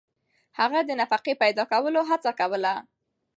هغه 0.59 0.79
د 0.83 0.89
نفقې 1.01 1.33
پیدا 1.43 1.63
کولو 1.71 2.01
هڅه 2.09 2.31
کوله. 2.39 2.73